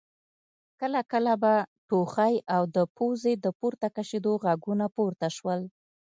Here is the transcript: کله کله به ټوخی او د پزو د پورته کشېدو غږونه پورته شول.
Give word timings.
کله 0.79 1.01
کله 1.11 1.33
به 1.41 1.53
ټوخی 1.89 2.35
او 2.55 2.61
د 2.75 2.77
پزو 2.95 3.31
د 3.45 3.47
پورته 3.59 3.87
کشېدو 3.95 4.31
غږونه 4.43 4.85
پورته 4.95 5.27
شول. 5.37 5.61